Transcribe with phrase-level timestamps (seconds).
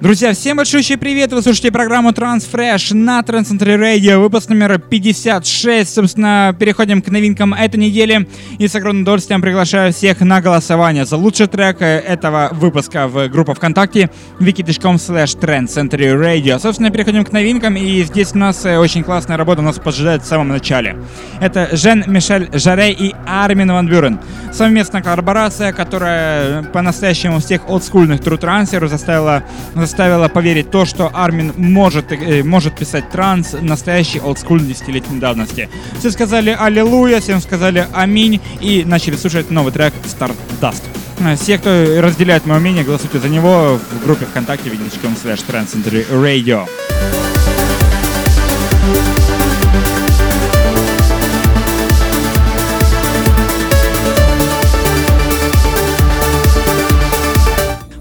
[0.00, 1.32] Друзья, всем большой привет!
[1.32, 5.94] Вы слушаете программу Transfresh на Transcentry Radio, выпуск номер 56.
[5.94, 8.28] Собственно, переходим к новинкам этой недели
[8.58, 13.54] и с огромным удовольствием приглашаю всех на голосование за лучший трек этого выпуска в группу
[13.54, 16.58] ВКонтакте wiki.com slash Transcentry Radio.
[16.58, 20.26] Собственно, переходим к новинкам и здесь у нас э, очень классная работа нас поджидает в
[20.26, 20.96] самом начале.
[21.40, 24.18] Это Жен Мишель Жаре и Армин Ван Бюрен.
[24.52, 29.44] Совместная коллаборация, которая по-настоящему всех олдскульных тру-трансеров заставила
[29.94, 35.68] заставило поверить то, что Армин может, э, может писать транс настоящий олдскульный десятилетней давности.
[36.00, 40.82] Все сказали «Аллилуйя», всем сказали «Аминь» и начали слушать новый трек «Stardust».
[41.20, 41.70] Э, все, кто
[42.00, 45.44] разделяет мое мнение, голосуйте за него в группе ВКонтакте vk.com slash
[46.10, 46.66] Radio.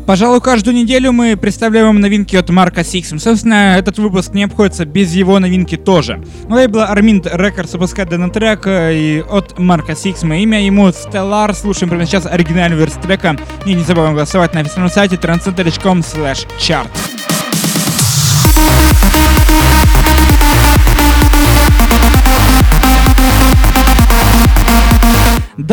[0.05, 3.19] Пожалуй, каждую неделю мы представляем вам новинки от Марка Сиксма.
[3.19, 6.21] Собственно, этот выпуск не обходится без его новинки тоже.
[6.49, 10.37] Лейбл Armind Records выпускает данный трек э, и от Марка Сиксма.
[10.39, 11.53] Имя ему Stellar.
[11.53, 13.37] Слушаем прямо сейчас оригинальную версию трека.
[13.65, 16.89] И не забываем голосовать на официальном сайте trancecentury.com slash chart.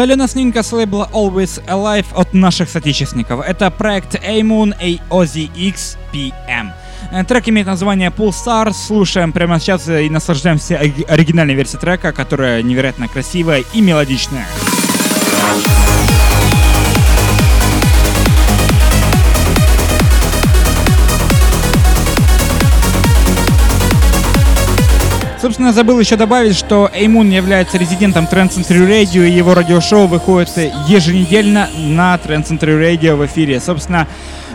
[0.01, 3.41] Далее у нас новинка с лейбла Always Alive от наших соотечественников.
[3.47, 6.71] Это проект A-Moon AOZX PM.
[7.13, 8.73] Э, трек имеет название Pulsar.
[8.73, 14.47] Слушаем прямо сейчас и наслаждаемся оригинальной версией трека, которая невероятно красивая и мелодичная.
[25.41, 30.51] Собственно, забыл еще добавить, что Эймун является резидентом Trend Century Radio, и его радиошоу выходит
[30.87, 33.59] еженедельно на Trend Century Radio в эфире.
[33.59, 34.07] Собственно,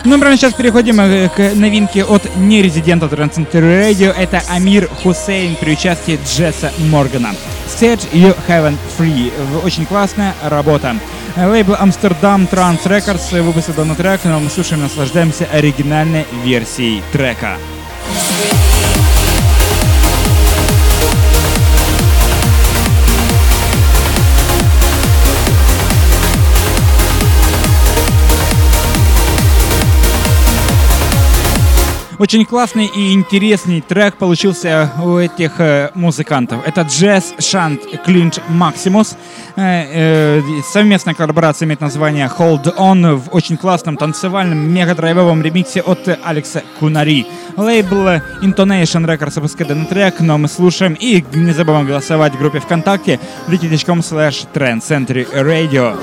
[0.04, 4.14] ну, прямо сейчас переходим э, к новинке от нерезидента Trend Century Radio.
[4.16, 7.32] Это Амир Хусейн при участии Джесса Моргана.
[7.68, 9.32] Set You Haven't Free.
[9.64, 10.96] Очень классная работа.
[11.36, 17.58] Лейбл Amsterdam Trans Records выпустил данный трек, но мы слушаем и наслаждаемся оригинальной версией трека.
[32.18, 36.66] Очень классный и интересный трек получился у этих э, музыкантов.
[36.66, 39.18] Это Jazz Shant Clinch Maximus.
[39.58, 46.08] Э, э, совместная коллаборация имеет название Hold On в очень классном танцевальном мегадрайвовом ремиксе от
[46.24, 47.28] Алекса Кунари.
[47.58, 48.08] Лейбл
[48.42, 53.20] Intonation Records выпускает данный трек, но мы слушаем и не забываем голосовать в группе ВКонтакте
[53.48, 55.98] wiki.com slash Trend Century Radio.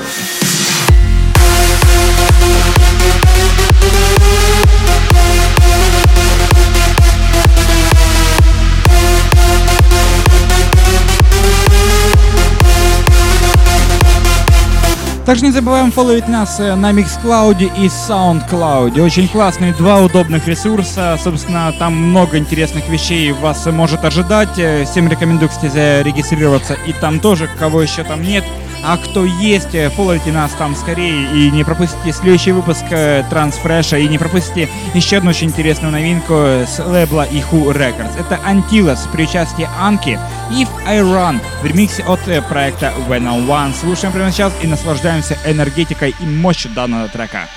[15.32, 19.00] Также не забываем фолловить нас э, на Mixcloud и SoundCloud.
[19.00, 21.18] Очень классные два удобных ресурса.
[21.18, 24.58] Собственно, там много интересных вещей вас может ожидать.
[24.58, 26.76] Э, всем рекомендую, кстати, зарегистрироваться.
[26.86, 28.44] И там тоже, кого еще там нет.
[28.84, 32.84] А кто есть, э, фолловите нас там скорее и не пропустите следующий выпуск
[33.30, 38.18] Трансфреша и не пропустите еще одну очень интересную новинку с лейбла Ihu Records.
[38.18, 40.18] Это Antilles при участии Анки
[40.50, 43.72] If I Run в ремиксе от проекта When On One.
[43.74, 47.48] Слушаем прямо сейчас и наслаждаемся энергетикой и мощью данного трека.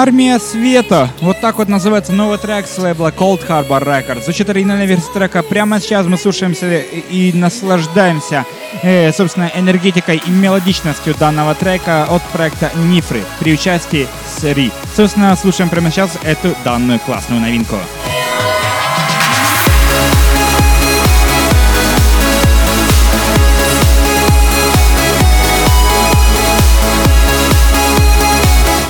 [0.00, 1.10] Армия света.
[1.20, 4.22] Вот так вот называется новый трек с лейбла Cold Harbor Records.
[4.22, 5.42] Звучит оригинальная версия трека.
[5.42, 8.46] Прямо сейчас мы слушаемся и наслаждаемся,
[8.84, 14.06] э, собственно, энергетикой и мелодичностью данного трека от проекта Нифры при участии
[14.38, 14.70] Сри.
[14.94, 17.74] Собственно, слушаем прямо сейчас эту данную классную новинку.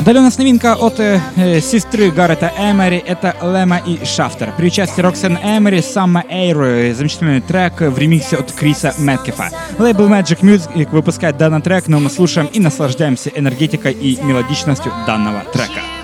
[0.08, 2.96] Далее у нас новинка от э, э, сестры Гаррета Эмери.
[2.96, 4.54] Это Лема и Шафтер.
[4.56, 6.94] При участии Роксен Эмери, Самма Эйр.
[6.94, 9.50] Замечательный трек в ремиксе от Криса Мэткефа.
[9.78, 15.44] Лейбл Magic Music выпускает данный трек, но мы слушаем и наслаждаемся энергетикой и мелодичностью данного
[15.52, 15.97] трека.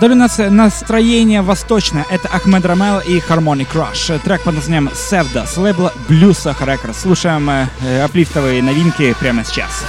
[0.00, 2.04] Далее у нас настроение восточное.
[2.10, 4.18] Это Ахмед Рамел и Harmonic Crush.
[4.18, 7.00] Трек под названием Sevda с лейбла Blues Records.
[7.00, 9.86] Слушаем э, аплифтовые новинки прямо сейчас.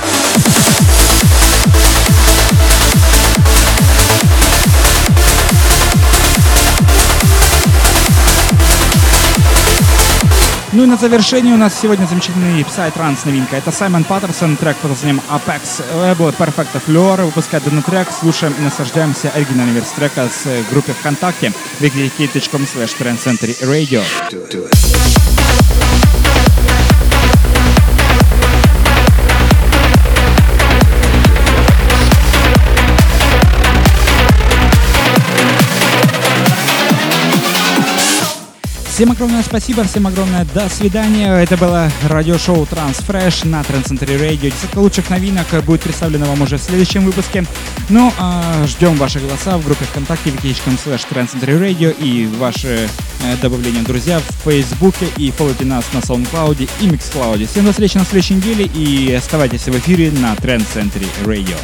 [10.78, 13.56] Ну и на завершение у нас сегодня замечательный Psytrance новинка.
[13.56, 15.84] Это Саймон Паттерсон, трек под названием Apex.
[16.00, 18.08] Лейбл Perfect Fleur выпускает данный трек.
[18.12, 22.96] Слушаем и наслаждаемся оригинальной версией трека с группы ВКонтакте wiki.com slash
[23.64, 24.04] Radio.
[38.98, 41.32] Всем огромное спасибо, всем огромное до свидания.
[41.32, 44.50] Это было радиошоу Transfresh на Transcentury Radio.
[44.50, 47.46] Десятка лучших новинок будет представлена вам уже в следующем выпуске.
[47.90, 52.90] Ну, а ждем ваши голоса в группе ВКонтакте wiki.com slash Transcentury Radio и ваши
[53.24, 57.46] э, добавления друзья в Фейсбуке и фолловите нас на SoundCloud и Mixcloud.
[57.46, 61.56] Всем до встречи на следующей неделе и оставайтесь в эфире на Trend Century Radio.